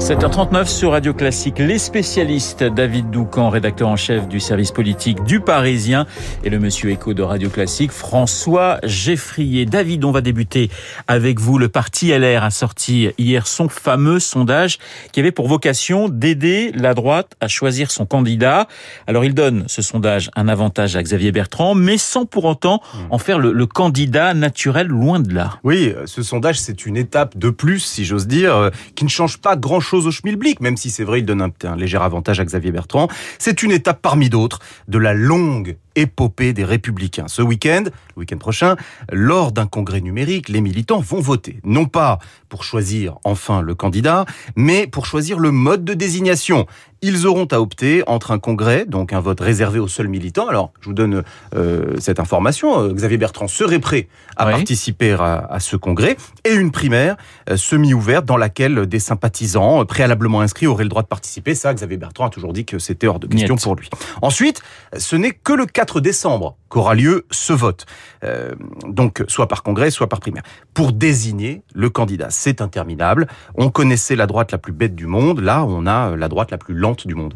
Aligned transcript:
7h39 0.00 0.66
sur 0.66 0.92
Radio 0.92 1.12
Classique, 1.12 1.58
les 1.58 1.76
spécialistes, 1.76 2.64
David 2.64 3.10
Doucan, 3.10 3.50
rédacteur 3.50 3.86
en 3.86 3.96
chef 3.96 4.28
du 4.28 4.40
service 4.40 4.72
politique 4.72 5.22
du 5.24 5.40
Parisien, 5.40 6.06
et 6.42 6.48
le 6.48 6.58
monsieur 6.58 6.90
écho 6.90 7.12
de 7.12 7.22
Radio 7.22 7.50
Classique, 7.50 7.92
François 7.92 8.78
Geffrier. 8.82 9.66
David, 9.66 10.06
on 10.06 10.10
va 10.10 10.22
débuter 10.22 10.70
avec 11.06 11.38
vous. 11.38 11.58
Le 11.58 11.68
parti 11.68 12.12
LR 12.12 12.42
a 12.42 12.50
sorti 12.50 13.10
hier 13.18 13.46
son 13.46 13.68
fameux 13.68 14.20
sondage 14.20 14.78
qui 15.12 15.20
avait 15.20 15.32
pour 15.32 15.48
vocation 15.48 16.08
d'aider 16.08 16.72
la 16.74 16.94
droite 16.94 17.36
à 17.42 17.46
choisir 17.46 17.90
son 17.90 18.06
candidat. 18.06 18.68
Alors 19.06 19.26
il 19.26 19.34
donne 19.34 19.64
ce 19.68 19.82
sondage 19.82 20.30
un 20.34 20.48
avantage 20.48 20.96
à 20.96 21.02
Xavier 21.02 21.30
Bertrand, 21.30 21.74
mais 21.74 21.98
sans 21.98 22.24
pour 22.24 22.46
autant 22.46 22.80
en 23.10 23.18
faire 23.18 23.38
le, 23.38 23.52
le 23.52 23.66
candidat 23.66 24.32
naturel, 24.32 24.86
loin 24.86 25.20
de 25.20 25.34
là. 25.34 25.58
Oui, 25.62 25.94
ce 26.06 26.22
sondage, 26.22 26.58
c'est 26.58 26.86
une 26.86 26.96
étape 26.96 27.36
de 27.36 27.50
plus, 27.50 27.80
si 27.80 28.06
j'ose 28.06 28.26
dire, 28.26 28.56
euh, 28.56 28.70
qui 28.94 29.04
ne 29.04 29.10
change 29.10 29.38
pas 29.38 29.56
grand-chose 29.56 29.89
au 29.98 30.10
schmilblick, 30.10 30.60
même 30.60 30.76
si 30.76 30.90
c'est 30.90 31.04
vrai, 31.04 31.20
il 31.20 31.24
donne 31.24 31.52
un 31.64 31.76
léger 31.76 31.98
avantage 31.98 32.40
à 32.40 32.44
Xavier 32.44 32.72
Bertrand. 32.72 33.08
C'est 33.38 33.62
une 33.62 33.72
étape 33.72 34.00
parmi 34.02 34.30
d'autres 34.30 34.60
de 34.88 34.98
la 34.98 35.14
longue 35.14 35.76
épopée 35.96 36.52
des 36.52 36.64
républicains. 36.64 37.28
Ce 37.28 37.42
week-end, 37.42 37.84
le 37.84 38.20
week-end 38.20 38.38
prochain, 38.38 38.76
lors 39.12 39.52
d'un 39.52 39.66
congrès 39.66 40.00
numérique, 40.00 40.48
les 40.48 40.60
militants 40.60 41.00
vont 41.00 41.20
voter. 41.20 41.60
Non 41.64 41.86
pas 41.86 42.18
pour 42.48 42.64
choisir 42.64 43.18
enfin 43.24 43.62
le 43.62 43.74
candidat, 43.74 44.24
mais 44.56 44.86
pour 44.86 45.06
choisir 45.06 45.38
le 45.38 45.50
mode 45.50 45.84
de 45.84 45.94
désignation. 45.94 46.66
Ils 47.02 47.26
auront 47.26 47.46
à 47.46 47.60
opter 47.60 48.02
entre 48.06 48.30
un 48.30 48.38
congrès, 48.38 48.84
donc 48.84 49.14
un 49.14 49.20
vote 49.20 49.40
réservé 49.40 49.78
aux 49.78 49.88
seuls 49.88 50.08
militants. 50.08 50.48
Alors, 50.48 50.72
je 50.80 50.86
vous 50.86 50.92
donne 50.92 51.22
euh, 51.54 51.94
cette 51.98 52.20
information. 52.20 52.82
Euh, 52.82 52.92
Xavier 52.92 53.16
Bertrand 53.16 53.48
serait 53.48 53.78
prêt 53.78 54.08
à 54.36 54.46
oui. 54.46 54.52
participer 54.52 55.12
à, 55.12 55.46
à, 55.48 55.60
ce 55.60 55.76
congrès 55.76 56.18
et 56.44 56.52
une 56.52 56.70
primaire 56.70 57.16
euh, 57.48 57.56
semi-ouverte 57.56 58.26
dans 58.26 58.36
laquelle 58.36 58.86
des 58.86 58.98
sympathisants 58.98 59.86
préalablement 59.86 60.42
inscrits 60.42 60.66
auraient 60.66 60.84
le 60.84 60.90
droit 60.90 61.02
de 61.02 61.08
participer. 61.08 61.54
Ça, 61.54 61.72
Xavier 61.72 61.96
Bertrand 61.96 62.26
a 62.26 62.30
toujours 62.30 62.52
dit 62.52 62.66
que 62.66 62.78
c'était 62.78 63.06
hors 63.06 63.18
de 63.18 63.28
question 63.28 63.54
Niet. 63.54 63.62
pour 63.62 63.76
lui. 63.76 63.88
Ensuite, 64.20 64.60
ce 64.98 65.16
n'est 65.16 65.32
que 65.32 65.54
le 65.54 65.64
4 65.80 66.02
décembre 66.02 66.58
qu'aura 66.68 66.94
lieu 66.94 67.24
ce 67.30 67.54
vote. 67.54 67.86
Euh, 68.22 68.54
donc, 68.86 69.24
soit 69.28 69.48
par 69.48 69.62
congrès, 69.62 69.90
soit 69.90 70.10
par 70.10 70.20
primaire. 70.20 70.42
Pour 70.74 70.92
désigner 70.92 71.62
le 71.74 71.88
candidat, 71.88 72.26
c'est 72.28 72.60
interminable. 72.60 73.28
On 73.54 73.70
connaissait 73.70 74.14
la 74.14 74.26
droite 74.26 74.52
la 74.52 74.58
plus 74.58 74.74
bête 74.74 74.94
du 74.94 75.06
monde. 75.06 75.40
Là, 75.40 75.64
on 75.64 75.86
a 75.86 76.14
la 76.16 76.28
droite 76.28 76.50
la 76.50 76.58
plus 76.58 76.74
lente 76.74 77.06
du 77.06 77.14
monde. 77.14 77.32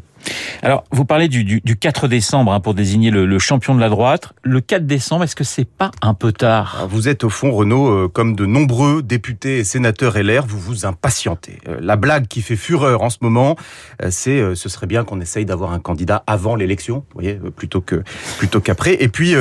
Alors, 0.63 0.85
vous 0.91 1.05
parlez 1.05 1.29
du, 1.29 1.45
du, 1.45 1.61
du 1.63 1.77
4 1.77 2.09
décembre 2.09 2.53
hein, 2.53 2.61
pour 2.61 2.75
désigner 2.75 3.11
le, 3.11 3.27
le, 3.27 3.39
champion 3.39 3.75
de 3.75 3.81
la 3.81 3.89
droite. 3.89 4.33
Le 4.43 4.61
4 4.61 4.87
décembre, 4.87 5.25
est-ce 5.25 5.37
que 5.37 5.45
c'est 5.45 5.67
pas 5.67 5.91
un 6.03 6.15
peu 6.15 6.33
tard? 6.33 6.87
Vous 6.89 7.09
êtes 7.09 7.25
au 7.25 7.29
fond, 7.29 7.53
Renaud, 7.53 7.89
euh, 7.89 8.09
comme 8.09 8.35
de 8.35 8.47
nombreux 8.47 9.03
députés 9.03 9.59
et 9.59 9.65
sénateurs 9.65 10.17
LR, 10.17 10.47
vous 10.47 10.59
vous 10.59 10.87
impatientez. 10.87 11.59
Euh, 11.69 11.79
la 11.81 11.97
blague 11.97 12.29
qui 12.29 12.43
fait 12.43 12.57
fureur 12.57 13.03
en 13.03 13.11
ce 13.11 13.19
moment, 13.21 13.57
euh, 14.03 14.09
c'est 14.11 14.55
ce 14.55 14.69
serait 14.69 14.87
bien 14.87 15.05
qu'on 15.05 15.21
essaye 15.21 15.45
d'avoir 15.45 15.73
un 15.73 15.79
candidat 15.79 16.23
avant 16.27 16.57
l'élection, 16.57 17.05
vous 17.11 17.21
voyez, 17.21 17.35
plutôt 17.35 17.81
que 17.81 18.03
plutôt 18.39 18.61
qu'après. 18.61 19.03
Et 19.03 19.09
puis 19.09 19.35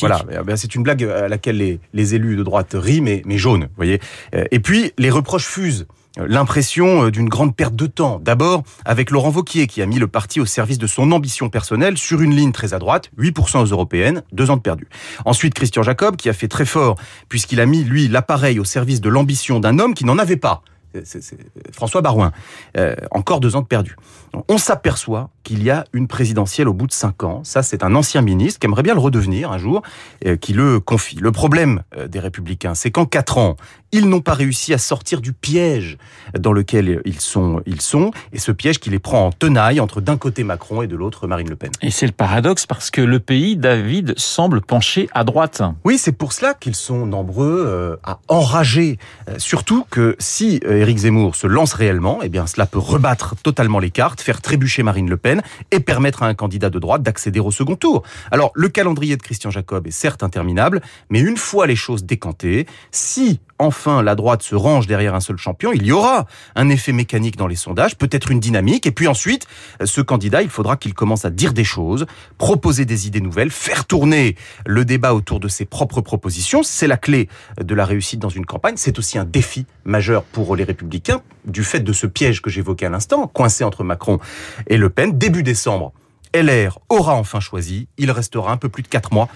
voilà, 0.00 0.24
c'est 0.56 0.74
une 0.74 0.82
blague 0.82 1.04
à 1.04 1.28
laquelle 1.28 1.56
les, 1.56 1.80
les 1.92 2.14
élus 2.14 2.36
de 2.36 2.42
droite 2.42 2.74
rient, 2.74 3.00
mais, 3.00 3.22
mais 3.24 3.38
jaune, 3.38 3.62
vous 3.62 3.76
voyez. 3.76 4.00
Et 4.50 4.60
puis 4.60 4.92
les 4.98 5.10
reproches 5.10 5.46
fusent 5.46 5.86
l'impression 6.16 7.08
d'une 7.08 7.28
grande 7.28 7.56
perte 7.56 7.74
de 7.74 7.86
temps. 7.86 8.20
D'abord, 8.20 8.62
avec 8.84 9.10
Laurent 9.10 9.30
Vauquier, 9.30 9.66
qui 9.66 9.82
a 9.82 9.86
mis 9.86 9.98
le 9.98 10.08
parti 10.08 10.40
au 10.40 10.46
service 10.46 10.78
de 10.78 10.86
son 10.86 11.12
ambition 11.12 11.48
personnelle 11.48 11.96
sur 11.96 12.20
une 12.20 12.34
ligne 12.34 12.52
très 12.52 12.74
à 12.74 12.78
droite, 12.78 13.10
8% 13.18 13.62
aux 13.62 13.66
européennes, 13.66 14.22
deux 14.32 14.50
ans 14.50 14.56
de 14.56 14.62
perdu. 14.62 14.88
Ensuite, 15.24 15.54
Christian 15.54 15.82
Jacob, 15.82 16.16
qui 16.16 16.28
a 16.28 16.32
fait 16.32 16.48
très 16.48 16.66
fort, 16.66 16.96
puisqu'il 17.28 17.60
a 17.60 17.66
mis, 17.66 17.84
lui, 17.84 18.08
l'appareil 18.08 18.58
au 18.58 18.64
service 18.64 19.00
de 19.00 19.08
l'ambition 19.08 19.60
d'un 19.60 19.78
homme 19.78 19.94
qui 19.94 20.04
n'en 20.04 20.18
avait 20.18 20.36
pas. 20.36 20.62
C'est 21.04 21.22
François 21.72 22.02
Barouin. 22.02 22.32
Euh, 22.76 22.94
encore 23.10 23.40
deux 23.40 23.56
ans 23.56 23.62
de 23.62 23.66
perdu. 23.66 23.96
On 24.48 24.58
s'aperçoit 24.58 25.30
qu'il 25.42 25.62
y 25.62 25.70
a 25.70 25.84
une 25.92 26.08
présidentielle 26.08 26.68
au 26.68 26.74
bout 26.74 26.86
de 26.86 26.92
cinq 26.92 27.24
ans. 27.24 27.40
Ça, 27.44 27.62
c'est 27.62 27.84
un 27.84 27.94
ancien 27.94 28.22
ministre 28.22 28.60
qui 28.60 28.66
aimerait 28.66 28.82
bien 28.82 28.94
le 28.94 29.00
redevenir 29.00 29.52
un 29.52 29.58
jour, 29.58 29.82
euh, 30.26 30.36
qui 30.36 30.52
le 30.52 30.80
confie. 30.80 31.16
Le 31.16 31.32
problème 31.32 31.82
euh, 31.96 32.08
des 32.08 32.20
Républicains, 32.20 32.74
c'est 32.74 32.90
qu'en 32.90 33.06
quatre 33.06 33.38
ans, 33.38 33.56
ils 33.94 34.08
n'ont 34.08 34.20
pas 34.20 34.32
réussi 34.32 34.72
à 34.72 34.78
sortir 34.78 35.20
du 35.20 35.34
piège 35.34 35.98
dans 36.38 36.52
lequel 36.52 37.02
ils 37.04 37.20
sont, 37.20 37.60
ils 37.66 37.82
sont, 37.82 38.10
et 38.32 38.38
ce 38.38 38.50
piège 38.50 38.78
qui 38.78 38.88
les 38.88 38.98
prend 38.98 39.26
en 39.26 39.32
tenaille 39.32 39.80
entre 39.80 40.00
d'un 40.00 40.16
côté 40.16 40.44
Macron 40.44 40.80
et 40.80 40.86
de 40.86 40.96
l'autre 40.96 41.26
Marine 41.26 41.50
Le 41.50 41.56
Pen. 41.56 41.70
Et 41.82 41.90
c'est 41.90 42.06
le 42.06 42.12
paradoxe 42.12 42.64
parce 42.64 42.90
que 42.90 43.02
le 43.02 43.20
pays, 43.20 43.56
David, 43.56 44.14
semble 44.16 44.62
pencher 44.62 45.10
à 45.12 45.24
droite. 45.24 45.60
Oui, 45.84 45.98
c'est 45.98 46.12
pour 46.12 46.32
cela 46.32 46.54
qu'ils 46.54 46.74
sont 46.74 47.04
nombreux 47.04 47.64
euh, 47.66 47.96
à 48.02 48.18
enrager. 48.28 48.98
Surtout 49.36 49.84
que 49.90 50.16
si 50.18 50.60
Éric 50.66 50.98
Zemmour 50.98 51.36
se 51.36 51.46
lance 51.46 51.74
réellement, 51.74 52.20
eh 52.22 52.30
bien 52.30 52.46
cela 52.46 52.64
peut 52.64 52.78
rebattre 52.78 53.36
totalement 53.42 53.78
les 53.78 53.90
cartes, 53.90 54.22
faire 54.22 54.40
trébucher 54.40 54.82
Marine 54.82 55.10
Le 55.10 55.16
Pen 55.18 55.31
et 55.70 55.80
permettre 55.80 56.22
à 56.22 56.26
un 56.26 56.34
candidat 56.34 56.68
de 56.68 56.78
droite 56.78 57.02
d'accéder 57.02 57.40
au 57.40 57.50
second 57.50 57.76
tour. 57.76 58.02
Alors 58.30 58.50
le 58.54 58.68
calendrier 58.68 59.16
de 59.16 59.22
Christian 59.22 59.50
Jacob 59.50 59.86
est 59.86 59.92
certes 59.92 60.22
interminable, 60.22 60.82
mais 61.08 61.20
une 61.20 61.36
fois 61.36 61.66
les 61.66 61.76
choses 61.76 62.04
décantées, 62.04 62.66
si 62.90 63.40
enfin 63.58 64.02
la 64.02 64.14
droite 64.14 64.42
se 64.42 64.54
range 64.54 64.86
derrière 64.86 65.14
un 65.14 65.20
seul 65.20 65.36
champion, 65.36 65.72
il 65.72 65.86
y 65.86 65.92
aura 65.92 66.26
un 66.56 66.68
effet 66.68 66.92
mécanique 66.92 67.36
dans 67.36 67.46
les 67.46 67.56
sondages, 67.56 67.96
peut-être 67.96 68.30
une 68.30 68.40
dynamique, 68.40 68.86
et 68.86 68.90
puis 68.90 69.06
ensuite, 69.06 69.46
ce 69.84 70.00
candidat, 70.00 70.42
il 70.42 70.48
faudra 70.48 70.76
qu'il 70.76 70.94
commence 70.94 71.24
à 71.24 71.30
dire 71.30 71.52
des 71.52 71.64
choses, 71.64 72.06
proposer 72.38 72.84
des 72.84 73.06
idées 73.06 73.20
nouvelles, 73.20 73.50
faire 73.50 73.84
tourner 73.84 74.36
le 74.66 74.84
débat 74.84 75.14
autour 75.14 75.38
de 75.38 75.48
ses 75.48 75.64
propres 75.64 76.00
propositions. 76.00 76.62
C'est 76.62 76.86
la 76.88 76.96
clé 76.96 77.28
de 77.60 77.74
la 77.74 77.84
réussite 77.84 78.20
dans 78.20 78.28
une 78.28 78.46
campagne. 78.46 78.74
C'est 78.76 78.98
aussi 78.98 79.18
un 79.18 79.24
défi 79.24 79.66
majeur 79.84 80.24
pour 80.24 80.56
les 80.56 80.64
républicains, 80.64 81.22
du 81.44 81.64
fait 81.64 81.80
de 81.80 81.92
ce 81.92 82.06
piège 82.06 82.42
que 82.42 82.50
j'évoquais 82.50 82.86
à 82.86 82.90
l'instant, 82.90 83.26
coincé 83.26 83.64
entre 83.64 83.84
Macron 83.84 84.18
et 84.66 84.76
Le 84.76 84.90
Pen, 84.90 85.16
début 85.22 85.44
décembre. 85.44 85.92
LR 86.34 86.78
aura 86.88 87.14
enfin 87.14 87.40
choisi. 87.40 87.88
Il 87.98 88.10
restera 88.10 88.52
un 88.52 88.56
peu 88.56 88.68
plus 88.68 88.82
de 88.82 88.88
4 88.88 89.12
mois 89.12 89.28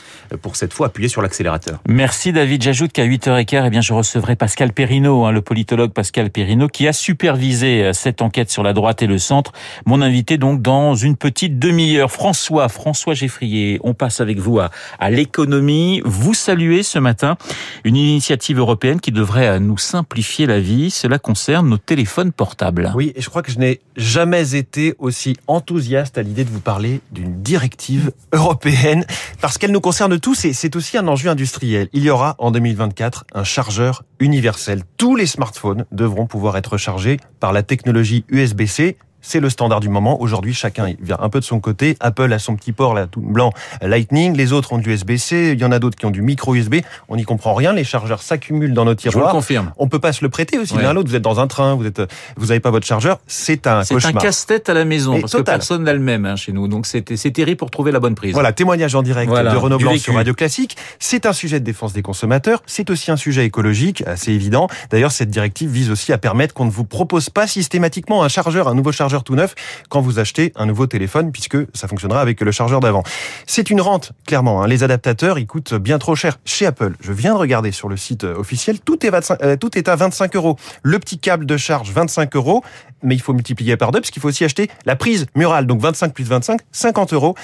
pour 0.43 0.57
cette 0.57 0.73
fois 0.73 0.89
appuyer 0.89 1.09
sur 1.09 1.23
l'accélérateur. 1.23 1.81
Merci 1.89 2.33
David. 2.33 2.62
J'ajoute 2.62 2.93
qu'à 2.93 3.07
8h15, 3.07 3.65
eh 3.67 3.71
bien, 3.71 3.81
je 3.81 3.93
recevrai 3.93 4.37
Pascal 4.37 4.73
Perrineau, 4.73 5.25
hein, 5.25 5.33
le 5.33 5.43
politologue 5.43 5.93
Pascal 5.93 6.31
Perrineau, 6.31 6.69
qui 6.69 6.89
a 6.89 6.93
supervisé 6.93 7.93
cette 7.93 8.23
enquête 8.23 8.51
sur 8.51 8.62
la 8.62 8.73
droite 8.73 9.03
et 9.03 9.07
le 9.07 9.19
centre. 9.19 9.53
Mon 9.84 10.03
invité 10.03 10.39
donc 10.39 10.62
dans 10.62 10.95
une 10.95 11.17
petite 11.17 11.59
demi-heure. 11.59 12.11
François, 12.11 12.69
François 12.69 13.15
Geffrier, 13.15 13.78
on 13.83 13.95
passe 13.95 14.21
avec 14.21 14.39
vous 14.39 14.59
à, 14.59 14.71
à 14.99 15.11
l'économie. 15.11 16.03
Vous 16.05 16.34
saluez 16.34 16.83
ce 16.83 16.99
matin 16.99 17.37
une 17.84 17.97
initiative 17.97 18.59
européenne 18.59 19.01
qui 19.01 19.13
devrait 19.13 19.61
nous 19.61 19.78
simplifier 19.78 20.47
la 20.47 20.61
vie. 20.61 20.91
Cela 20.91 21.19
concerne 21.19 21.69
nos 21.69 21.78
téléphones 21.78 22.33
portables. 22.33 22.93
Oui, 22.95 23.13
et 23.17 23.21
je 23.21 23.28
crois 23.28 23.43
que 23.43 23.53
je 23.53 23.59
n'ai 23.59 23.81
jamais 23.97 24.55
été 24.55 24.95
aussi 24.99 25.37
enthousiaste 25.47 26.19
à 26.19 26.23
l'idée 26.23 26.45
de 26.45 26.51
vous 26.51 26.61
parler 26.61 26.85
d'une 27.12 27.42
directive 27.42 28.12
européenne 28.32 29.04
parce 29.41 29.58
qu'elle 29.58 29.72
nous 29.72 29.80
concerne 29.80 30.19
tous 30.19 30.44
et 30.44 30.52
c'est 30.52 30.76
aussi 30.76 30.97
un 30.98 31.08
enjeu 31.08 31.30
industriel. 31.30 31.88
Il 31.92 32.02
y 32.02 32.10
aura 32.10 32.34
en 32.38 32.50
2024 32.50 33.24
un 33.34 33.44
chargeur 33.44 34.04
universel. 34.20 34.82
Tous 34.97 35.16
les 35.16 35.26
smartphones 35.26 35.84
devront 35.92 36.26
pouvoir 36.26 36.56
être 36.56 36.76
chargés 36.76 37.19
par 37.41 37.52
la 37.52 37.62
technologie 37.62 38.24
USB-C 38.28 38.97
c'est 39.26 39.41
le 39.41 39.50
standard 39.50 39.81
du 39.81 39.88
moment. 39.88 40.20
Aujourd'hui, 40.20 40.54
chacun 40.54 40.87
vient 41.00 41.19
un 41.20 41.28
peu 41.28 41.41
de 41.41 41.44
son 41.44 41.59
côté. 41.59 41.97
Apple 42.00 42.32
a 42.32 42.38
son 42.38 42.54
petit 42.54 42.72
port 42.72 42.94
là 42.94 43.06
tout 43.06 43.20
blanc 43.20 43.53
Lightning, 43.82 44.37
les 44.37 44.53
autres 44.53 44.72
ont 44.72 44.78
du 44.78 44.92
USB-C, 44.92 45.53
il 45.54 45.60
y 45.60 45.64
en 45.64 45.72
a 45.72 45.78
d'autres 45.78 45.97
qui 45.97 46.06
ont 46.06 46.10
du 46.10 46.22
micro 46.22 46.54
USB. 46.54 46.76
On 47.09 47.16
n'y 47.16 47.25
comprend 47.25 47.54
rien, 47.54 47.72
les 47.72 47.84
chargeurs 47.84 48.22
s'accumulent 48.22 48.72
dans 48.72 48.84
nos 48.84 48.94
tiroirs. 48.94 49.26
Je 49.26 49.31
le 49.31 49.32
confirme. 49.32 49.72
On 49.78 49.88
peut 49.88 49.98
pas 49.98 50.12
se 50.12 50.25
le 50.25 50.28
prêter 50.28 50.59
aussi 50.59 50.75
ouais. 50.75 50.82
l'un 50.82 50.92
l'autre. 50.92 51.09
Vous 51.09 51.16
êtes 51.16 51.22
dans 51.22 51.41
un 51.41 51.48
train, 51.48 51.75
vous 51.75 51.86
êtes 51.86 52.00
vous 52.36 52.50
avez 52.50 52.60
pas 52.60 52.70
votre 52.70 52.86
chargeur, 52.86 53.19
c'est 53.26 53.66
un 53.66 53.82
C'est 53.82 54.04
un 54.04 54.12
casse-tête 54.12 54.69
à 54.69 54.75
la 54.75 54.84
maison 54.84 55.15
Et 55.15 55.20
parce 55.20 55.32
total. 55.32 55.44
que 55.44 55.50
personne 55.59 55.84
n'a 55.84 55.92
le 55.92 55.98
même 55.98 56.25
hein, 56.25 56.36
chez 56.36 56.53
nous. 56.53 56.69
Donc 56.69 56.86
c'est 56.86 57.16
c'est 57.16 57.31
terrible 57.32 57.56
pour 57.56 57.70
trouver 57.70 57.92
la 57.92 58.00
bonne 58.00 58.15
prise. 58.15 58.32
Voilà, 58.32 58.53
témoignage 58.53 58.94
en 58.94 59.03
direct 59.03 59.28
voilà, 59.28 59.53
de 59.53 59.56
Renaud 59.56 59.78
Blanc 59.78 59.97
sur 59.98 60.15
Radio 60.15 60.34
Classique. 60.34 60.76
C'est 60.98 61.26
un 61.26 61.32
sujet 61.32 61.59
de 61.59 61.65
défense 61.65 61.92
des 61.92 62.03
consommateurs, 62.03 62.62
c'est 62.66 62.91
aussi 62.91 63.10
un 63.10 63.16
sujet 63.16 63.44
écologique, 63.44 64.03
assez 64.06 64.32
évident. 64.32 64.69
D'ailleurs, 64.91 65.12
cette 65.12 65.30
directive 65.30 65.71
vise 65.71 65.91
aussi 65.91 66.12
à 66.12 66.18
permettre 66.18 66.54
qu'on 66.54 66.65
ne 66.65 66.71
vous 66.71 66.84
propose 66.84 67.30
pas 67.30 67.47
systématiquement 67.47 68.22
un 68.22 68.28
chargeur, 68.28 68.68
un 68.68 68.74
nouveau 68.74 68.92
chargeur 68.92 69.16
tout 69.24 69.34
neuf 69.34 69.54
quand 69.89 70.01
vous 70.01 70.18
achetez 70.18 70.53
un 70.57 70.66
nouveau 70.66 70.86
téléphone, 70.86 71.33
puisque 71.33 71.59
ça 71.74 71.89
fonctionnera 71.89 72.21
avec 72.21 72.41
le 72.41 72.53
chargeur 72.53 72.80
d'avant. 72.80 73.03
C'est 73.47 73.71
une 73.71 73.80
rente, 73.80 74.13
clairement. 74.27 74.63
Hein. 74.63 74.68
Les 74.68 74.83
adaptateurs, 74.83 75.39
ils 75.39 75.47
coûtent 75.47 75.74
bien 75.74 75.98
trop 75.98 76.15
cher. 76.15 76.39
Chez 76.45 76.66
Apple, 76.66 76.95
je 77.01 77.13
viens 77.13 77.34
de 77.34 77.39
regarder 77.39 77.72
sur 77.72 77.89
le 77.89 77.97
site 77.97 78.24
officiel, 78.24 78.80
tout 78.80 79.04
est, 79.04 79.10
25, 79.10 79.42
euh, 79.42 79.57
tout 79.57 79.77
est 79.78 79.89
à 79.89 79.97
25 79.97 80.36
euros. 80.36 80.57
Le 80.83 80.98
petit 80.98 81.18
câble 81.18 81.47
de 81.47 81.57
charge, 81.57 81.91
25 81.91 82.36
euros, 82.36 82.63
mais 83.03 83.15
il 83.15 83.21
faut 83.21 83.33
multiplier 83.33 83.77
par 83.77 83.92
deux, 83.92 84.01
parce 84.01 84.10
qu'il 84.10 84.22
faut 84.22 84.28
aussi 84.28 84.45
acheter 84.45 84.71
la 84.84 84.97
prise 84.97 85.27
murale. 85.34 85.66
Donc 85.66 85.80
25 85.80 86.13
plus 86.13 86.24
25, 86.24 86.60
50 86.72 87.13
euros. 87.13 87.34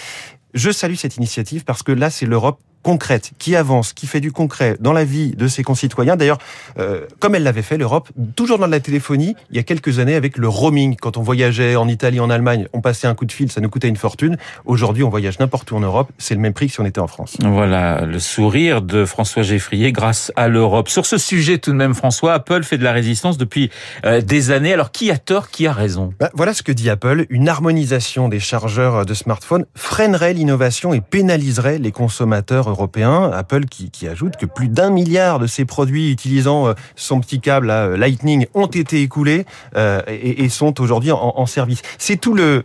Je 0.55 0.71
salue 0.71 0.95
cette 0.95 1.17
initiative 1.17 1.65
parce 1.65 1.83
que 1.83 1.93
là, 1.93 2.11
c'est 2.11 2.27
l'Europe 2.27 2.61
concrète, 2.83 3.33
qui 3.39 3.57
avance, 3.57 3.93
qui 3.93 4.07
fait 4.07 4.21
du 4.21 4.33
concret 4.33 4.77
dans 4.81 4.93
la 4.93 5.05
vie 5.05 5.31
de 5.37 5.49
ses 5.49 5.63
concitoyens. 5.63 6.17
D'ailleurs, 6.17 6.39
euh, 6.79 7.07
comme 7.21 7.35
elle 7.35 7.43
l'avait 7.43 7.63
fait, 7.63 7.79
l'Europe, 7.79 8.11
toujours 8.37 8.59
dans 8.59 8.67
la 8.67 8.81
téléphonie, 8.81 9.35
il 9.51 9.57
y 9.57 9.59
a 9.59 9.63
quelques 9.63 9.99
années 9.99 10.15
avec 10.15 10.37
le 10.37 10.49
roaming. 10.49 10.97
Quand 10.97 11.17
on 11.17 11.23
voyageait 11.23 11.77
en 11.77 11.89
Italie, 11.89 12.21
en 12.21 12.31
Allemagne, 12.31 12.67
on 12.73 12.81
passait 12.81 13.07
un 13.07 13.15
coup 13.15 13.25
de 13.25 13.33
fil, 13.33 13.51
ça 13.51 13.61
nous 13.61 13.71
coûtait 13.71 13.89
une 13.89 13.97
fortune. 13.97 14.37
Aujourd'hui, 14.65 15.03
on 15.05 15.11
voyage 15.11 15.39
n'importe 15.39 15.71
où 15.71 15.77
en 15.77 15.81
Europe, 15.81 16.11
c'est 16.19 16.35
le 16.35 16.41
même 16.41 16.53
prix 16.53 16.67
que 16.67 16.73
si 16.73 16.81
on 16.81 16.85
était 16.85 17.01
en 17.01 17.07
France. 17.07 17.37
Voilà, 17.41 18.05
le 18.05 18.19
sourire 18.19 18.83
de 18.83 19.05
François 19.05 19.43
Geffrier 19.43 19.93
grâce 19.93 20.33
à 20.37 20.49
l'Europe. 20.49 20.89
Sur 20.89 21.07
ce 21.07 21.19
sujet 21.19 21.59
tout 21.59 21.71
de 21.71 21.77
même, 21.77 21.95
François, 21.95 22.35
Apple 22.35 22.63
fait 22.65 22.79
de 22.79 22.85
la 22.85 22.93
résistance 22.93 23.39
depuis 23.39 23.71
euh, 24.05 24.21
des 24.21 24.51
années. 24.51 24.73
Alors 24.73 24.91
qui 24.91 25.11
a 25.11 25.19
tort, 25.19 25.51
qui 25.51 25.67
a 25.67 25.73
raison? 25.73 26.13
Bah, 26.19 26.31
Voilà 26.35 26.55
ce 26.55 26.63
que 26.63 26.73
dit 26.73 26.91
Apple. 26.91 27.27
Une 27.31 27.49
harmonisation 27.49 28.29
des 28.29 28.41
chargeurs 28.41 29.07
de 29.07 29.15
smartphones 29.15 29.67
freinerait 29.75 30.35
l'innovation 30.35 30.95
et 30.95 31.01
pénaliserait 31.01 31.79
les 31.79 31.93
consommateurs 31.93 32.72
européens. 32.73 33.31
Apple 33.33 33.67
qui, 33.67 33.91
ajoute 34.09 34.37
que 34.37 34.47
plus 34.47 34.69
d'un 34.69 34.91
milliard 34.91 35.39
de 35.39 35.47
ses 35.47 35.65
produits 35.65 36.11
utilisant 36.11 36.67
euh, 36.67 36.75
son 36.97 37.21
petit 37.21 37.41
câble 37.41 37.71
euh, 37.71 37.97
Lightning 37.97 38.47
ont 38.55 38.67
été 38.67 39.01
écoulés 39.01 39.47
euh, 39.77 40.03
et, 40.09 40.49
sont 40.49 40.81
aujourd'hui 40.81 41.13
en, 41.13 41.47
service. 41.47 41.83
C'est 41.99 42.17
tout 42.17 42.35
le, 42.35 42.65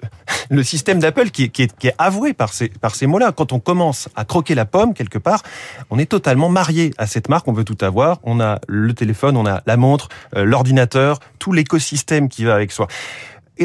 système 0.63 1.00
d'Apple 1.00 1.30
qui, 1.30 1.44
est 1.44 1.95
avoué 1.98 2.33
par 2.33 2.51
ces 2.51 3.07
mots-là. 3.07 3.31
Quand 3.31 3.54
on 3.54 3.59
commence 3.59 4.09
à 4.15 4.25
croquer 4.25 4.56
la 4.56 4.65
pomme 4.65 4.94
quelque 4.94 5.19
part, 5.19 5.44
on 5.89 6.00
est 6.00 6.07
totalement 6.07 6.50
marié 6.50 6.94
à 6.98 7.06
cette 7.07 7.30
marque. 7.30 7.48
On 7.48 7.54
veut 7.54 7.63
tout 7.63 7.77
avoir. 7.81 8.19
On 8.24 8.39
a 8.39 8.59
le 8.68 8.94
téléphone, 8.94 9.38
on 9.38 9.45
a 9.45 9.62
la 9.65 9.77
montre, 9.77 10.09
l'ordinateur, 10.33 11.19
tout 11.39 11.54
l'écosystème 11.54 12.30
qui 12.30 12.44
va 12.44 12.56
avec 12.56 12.71
soi. 12.71 12.88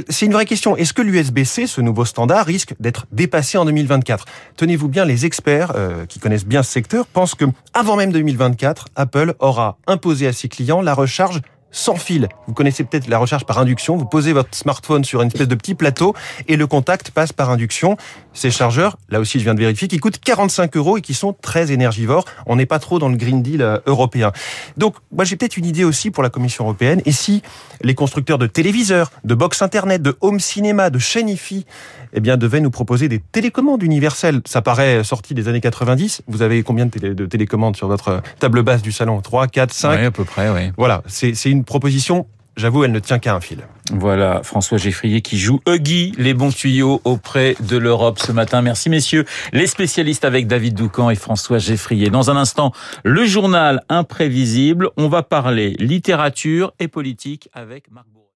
C'est 0.08 0.26
une 0.26 0.32
vraie 0.32 0.46
question. 0.46 0.76
Est-ce 0.76 0.92
que 0.92 1.02
l'USB-C, 1.02 1.66
ce 1.66 1.80
nouveau 1.80 2.04
standard, 2.04 2.46
risque 2.46 2.74
d'être 2.80 3.06
dépassé 3.12 3.58
en 3.58 3.64
2024 3.64 4.24
Tenez-vous 4.56 4.88
bien, 4.88 5.04
les 5.04 5.26
experts 5.26 5.72
euh, 5.76 6.06
qui 6.06 6.18
connaissent 6.18 6.46
bien 6.46 6.62
ce 6.62 6.72
secteur 6.72 7.06
pensent 7.06 7.34
que 7.34 7.44
avant 7.74 7.96
même 7.96 8.12
2024, 8.12 8.86
Apple 8.96 9.34
aura 9.38 9.76
imposé 9.86 10.26
à 10.26 10.32
ses 10.32 10.48
clients 10.48 10.80
la 10.80 10.94
recharge 10.94 11.40
sans 11.72 11.96
fil. 11.96 12.28
Vous 12.46 12.54
connaissez 12.54 12.84
peut-être 12.84 13.08
la 13.08 13.18
recharge 13.18 13.44
par 13.44 13.58
induction. 13.58 13.96
Vous 13.96 14.04
posez 14.04 14.32
votre 14.32 14.54
smartphone 14.54 15.04
sur 15.04 15.22
une 15.22 15.28
espèce 15.28 15.48
de 15.48 15.54
petit 15.54 15.74
plateau 15.74 16.14
et 16.46 16.56
le 16.56 16.66
contact 16.66 17.10
passe 17.10 17.32
par 17.32 17.50
induction. 17.50 17.96
Ces 18.34 18.50
chargeurs, 18.50 18.98
là 19.08 19.18
aussi 19.18 19.38
je 19.38 19.44
viens 19.44 19.54
de 19.54 19.60
vérifier, 19.60 19.88
qui 19.88 19.98
coûtent 19.98 20.20
45 20.20 20.76
euros 20.76 20.98
et 20.98 21.00
qui 21.00 21.14
sont 21.14 21.32
très 21.32 21.72
énergivores. 21.72 22.24
On 22.46 22.56
n'est 22.56 22.66
pas 22.66 22.78
trop 22.78 22.98
dans 22.98 23.08
le 23.08 23.16
Green 23.16 23.42
Deal 23.42 23.62
euh, 23.62 23.78
européen. 23.86 24.32
Donc, 24.76 24.94
moi 25.10 25.24
j'ai 25.24 25.36
peut-être 25.36 25.56
une 25.56 25.66
idée 25.66 25.84
aussi 25.84 26.10
pour 26.10 26.22
la 26.22 26.30
Commission 26.30 26.64
européenne. 26.64 27.02
Et 27.06 27.12
si 27.12 27.42
les 27.82 27.94
constructeurs 27.94 28.38
de 28.38 28.46
téléviseurs, 28.46 29.10
de 29.24 29.34
box 29.34 29.62
internet, 29.62 30.02
de 30.02 30.16
home 30.20 30.40
cinéma, 30.40 30.90
de 30.90 30.98
chaîne 30.98 31.28
IFI, 31.28 31.66
eh 32.14 32.20
bien, 32.20 32.36
devaient 32.36 32.60
nous 32.60 32.70
proposer 32.70 33.08
des 33.08 33.18
télécommandes 33.18 33.82
universelles. 33.82 34.42
Ça 34.44 34.60
paraît 34.60 35.02
sorti 35.02 35.34
des 35.34 35.48
années 35.48 35.60
90. 35.60 36.22
Vous 36.28 36.42
avez 36.42 36.62
combien 36.62 36.86
de, 36.86 36.90
télé 36.90 37.14
de 37.14 37.26
télécommandes 37.26 37.76
sur 37.76 37.88
votre 37.88 38.22
table 38.38 38.62
basse 38.62 38.82
du 38.82 38.92
salon? 38.92 39.20
3, 39.20 39.46
4, 39.46 39.72
5 39.72 39.98
Oui, 39.98 40.04
à 40.04 40.10
peu 40.10 40.24
près, 40.24 40.50
oui. 40.50 40.72
Voilà, 40.76 41.02
c'est 41.06 41.32
une 41.46 41.61
proposition 41.64 42.26
J'avoue, 42.54 42.84
elle 42.84 42.92
ne 42.92 42.98
tient 42.98 43.18
qu'à 43.18 43.34
un 43.34 43.40
fil. 43.40 43.66
Voilà, 43.92 44.42
François 44.42 44.76
Geffrier 44.76 45.22
qui 45.22 45.38
joue 45.38 45.60
Huggy, 45.66 46.12
les 46.18 46.34
bons 46.34 46.52
tuyaux 46.52 47.00
auprès 47.04 47.56
de 47.60 47.78
l'Europe 47.78 48.18
ce 48.18 48.30
matin. 48.30 48.60
Merci 48.60 48.90
messieurs, 48.90 49.24
les 49.52 49.66
spécialistes 49.66 50.24
avec 50.24 50.46
David 50.46 50.74
Doucan 50.74 51.08
et 51.08 51.14
François 51.14 51.58
Geffrier. 51.58 52.10
Dans 52.10 52.30
un 52.30 52.36
instant, 52.36 52.72
le 53.04 53.24
journal 53.24 53.82
imprévisible. 53.88 54.90
On 54.98 55.08
va 55.08 55.22
parler 55.22 55.74
littérature 55.78 56.74
et 56.78 56.88
politique 56.88 57.48
avec 57.54 57.90
Marc 57.90 58.06